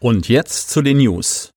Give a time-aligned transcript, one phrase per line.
[0.00, 1.50] Und jetzt zu den News.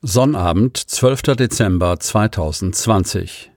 [0.00, 1.36] Sonnabend, 12.
[1.36, 3.50] Dezember 2020.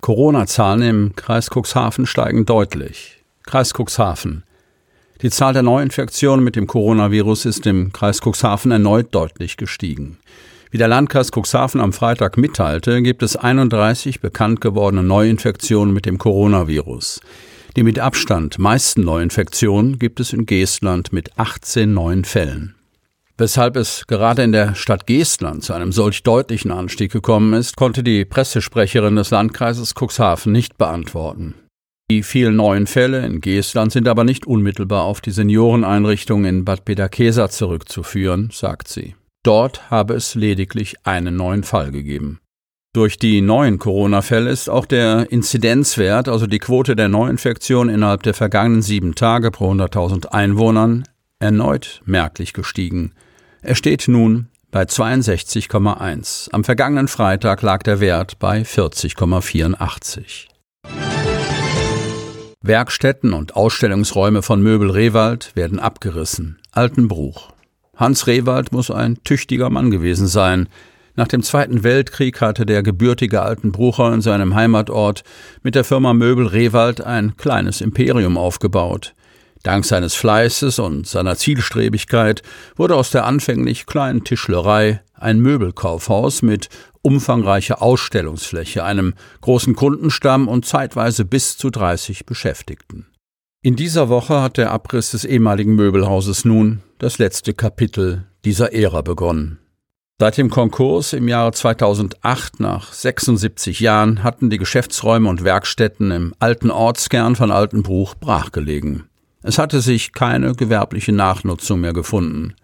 [0.00, 3.24] Corona-Zahlen im Kreis Cuxhaven steigen deutlich.
[3.42, 4.44] Kreis Cuxhaven.
[5.22, 10.18] Die Zahl der Neuinfektionen mit dem Coronavirus ist im Kreis Cuxhaven erneut deutlich gestiegen.
[10.70, 16.18] Wie der Landkreis Cuxhaven am Freitag mitteilte, gibt es 31 bekannt gewordene Neuinfektionen mit dem
[16.18, 17.20] Coronavirus.
[17.74, 22.76] Die mit Abstand meisten Neuinfektionen gibt es in Geestland mit 18 neuen Fällen.
[23.40, 28.02] Weshalb es gerade in der Stadt Geestland zu einem solch deutlichen Anstieg gekommen ist, konnte
[28.02, 31.54] die Pressesprecherin des Landkreises Cuxhaven nicht beantworten.
[32.10, 36.84] Die vielen neuen Fälle in Geestland sind aber nicht unmittelbar auf die Senioreneinrichtung in Bad
[36.84, 39.14] Peterkesa zurückzuführen, sagt sie.
[39.42, 42.40] Dort habe es lediglich einen neuen Fall gegeben.
[42.92, 48.34] Durch die neuen Corona-Fälle ist auch der Inzidenzwert, also die Quote der Neuinfektion innerhalb der
[48.34, 51.04] vergangenen sieben Tage pro 100.000 Einwohnern,
[51.38, 53.14] erneut merklich gestiegen.
[53.62, 56.50] Er steht nun bei 62,1.
[56.50, 60.46] Am vergangenen Freitag lag der Wert bei 40,84.
[62.62, 66.58] Werkstätten und Ausstellungsräume von Möbel Rewald werden abgerissen.
[66.72, 67.52] Altenbruch.
[67.96, 70.68] Hans Rewald muss ein tüchtiger Mann gewesen sein.
[71.14, 75.22] Nach dem Zweiten Weltkrieg hatte der gebürtige Altenbrucher in seinem Heimatort
[75.62, 79.14] mit der Firma Möbel Rewald ein kleines Imperium aufgebaut.
[79.62, 82.42] Dank seines Fleißes und seiner Zielstrebigkeit
[82.76, 86.68] wurde aus der anfänglich kleinen Tischlerei ein Möbelkaufhaus mit
[87.02, 93.06] umfangreicher Ausstellungsfläche, einem großen Kundenstamm und zeitweise bis zu 30 Beschäftigten.
[93.62, 99.02] In dieser Woche hat der Abriss des ehemaligen Möbelhauses nun das letzte Kapitel dieser Ära
[99.02, 99.58] begonnen.
[100.18, 106.34] Seit dem Konkurs im Jahre 2008 nach 76 Jahren hatten die Geschäftsräume und Werkstätten im
[106.38, 109.09] alten Ortskern von Altenbruch brachgelegen.
[109.42, 112.54] Es hatte sich keine gewerbliche Nachnutzung mehr gefunden.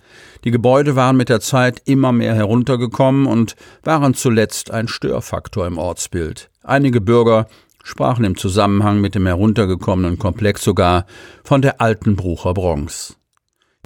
[0.45, 5.79] Die Gebäude waren mit der Zeit immer mehr heruntergekommen und waren zuletzt ein Störfaktor im
[5.79, 6.51] Ortsbild.
[6.63, 7.49] Einige Bürger
[7.83, 11.07] sprachen im Zusammenhang mit dem heruntergekommenen Komplex sogar
[11.45, 13.17] von der alten Brucher Bronx.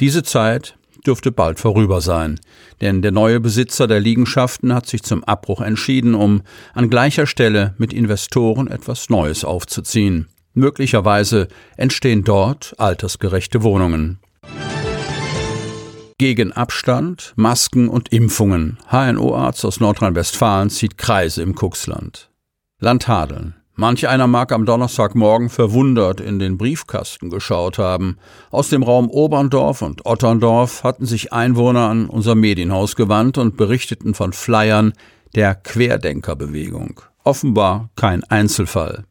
[0.01, 0.77] Diese Zeit
[1.07, 2.41] dürfte bald vorüber sein,
[2.81, 6.43] denn der neue Besitzer der Liegenschaften hat sich zum Abbruch entschieden, um
[6.75, 10.29] an gleicher Stelle mit Investoren etwas Neues aufzuziehen.
[10.55, 14.19] Möglicherweise entstehen dort altersgerechte Wohnungen.
[16.19, 18.79] Gegen Abstand, Masken und Impfungen.
[18.91, 22.31] HNO-Arzt aus Nordrhein-Westfalen zieht Kreise im Kuxland.
[22.79, 23.55] Landhadeln.
[23.75, 28.19] Manch einer mag am Donnerstagmorgen verwundert in den Briefkasten geschaut haben.
[28.51, 34.13] Aus dem Raum Oberndorf und Otterndorf hatten sich Einwohner an unser Medienhaus gewandt und berichteten
[34.13, 34.93] von Flyern
[35.35, 37.01] der Querdenkerbewegung.
[37.25, 39.05] Offenbar kein Einzelfall.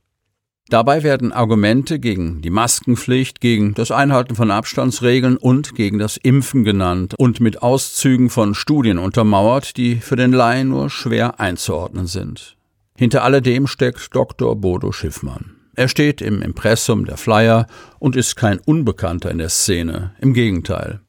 [0.70, 6.64] Dabei werden Argumente gegen die Maskenpflicht, gegen das Einhalten von Abstandsregeln und gegen das Impfen
[6.64, 12.56] genannt und mit Auszügen von Studien untermauert, die für den Laien nur schwer einzuordnen sind.
[12.96, 14.56] Hinter alledem steckt Dr.
[14.56, 15.56] Bodo Schiffmann.
[15.76, 17.66] Er steht im Impressum der Flyer
[17.98, 20.12] und ist kein Unbekannter in der Szene.
[20.20, 21.00] Im Gegenteil.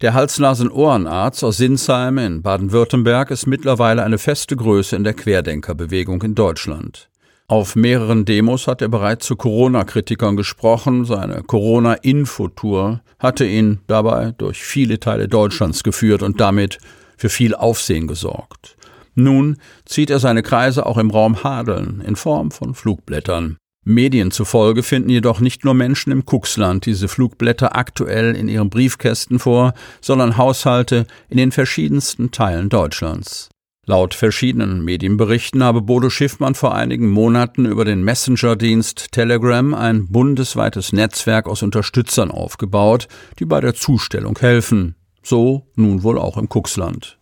[0.00, 6.34] Der Hals-Nasen-Ohrenarzt aus Sinsheim in Baden-Württemberg ist mittlerweile eine feste Größe in der Querdenkerbewegung in
[6.34, 7.08] Deutschland.
[7.46, 11.04] Auf mehreren Demos hat er bereits zu Corona-Kritikern gesprochen.
[11.04, 16.78] Seine Corona-Infotour hatte ihn dabei durch viele Teile Deutschlands geführt und damit
[17.18, 18.76] für viel Aufsehen gesorgt.
[19.14, 23.58] Nun zieht er seine Kreise auch im Raum Hadeln in Form von Flugblättern.
[23.84, 29.38] Medien zufolge finden jedoch nicht nur Menschen im Kuxland diese Flugblätter aktuell in ihren Briefkästen
[29.38, 33.50] vor, sondern Haushalte in den verschiedensten Teilen Deutschlands.
[33.86, 40.94] Laut verschiedenen Medienberichten habe Bodo Schiffmann vor einigen Monaten über den Messenger-Dienst Telegram ein bundesweites
[40.94, 43.08] Netzwerk aus Unterstützern aufgebaut,
[43.38, 44.94] die bei der Zustellung helfen.
[45.22, 47.18] So nun wohl auch im Kuxland.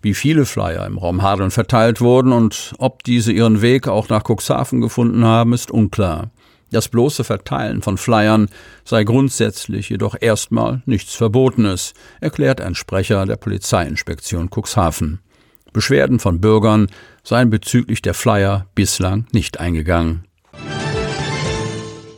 [0.00, 4.22] Wie viele Flyer im Raum Hadeln verteilt wurden und ob diese ihren Weg auch nach
[4.22, 6.30] Cuxhaven gefunden haben, ist unklar.
[6.70, 8.48] Das bloße Verteilen von Flyern
[8.84, 15.20] sei grundsätzlich jedoch erstmal nichts Verbotenes, erklärt ein Sprecher der Polizeiinspektion Cuxhaven.
[15.76, 16.86] Beschwerden von Bürgern
[17.22, 20.24] seien bezüglich der Flyer bislang nicht eingegangen.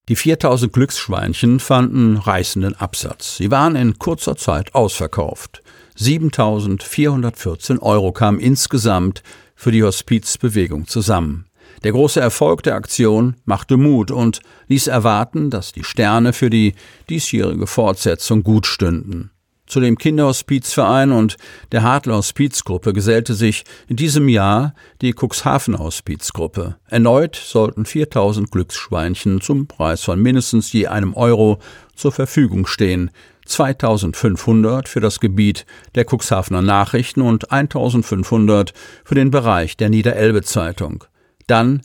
[0.10, 3.38] Die 4000 Glücksschweinchen fanden reißenden Absatz.
[3.38, 5.64] Sie waren in kurzer Zeit ausverkauft.
[5.96, 9.24] 7414 Euro kamen insgesamt
[9.56, 11.46] für die Hospizbewegung zusammen.
[11.84, 16.74] Der große Erfolg der Aktion machte Mut und ließ erwarten, dass die Sterne für die
[17.10, 19.32] diesjährige Fortsetzung gut stünden.
[19.66, 21.38] Zu dem Kinderhospizverein und
[21.72, 26.76] der Hartler Hospizgruppe gesellte sich in diesem Jahr die Cuxhaven Hospizgruppe.
[26.90, 31.60] Erneut sollten 4000 Glücksschweinchen zum Preis von mindestens je einem Euro
[31.96, 33.10] zur Verfügung stehen.
[33.46, 38.74] 2500 für das Gebiet der Cuxhavener Nachrichten und 1500
[39.04, 41.06] für den Bereich der Niederelbe Zeitung.
[41.48, 41.82] Dann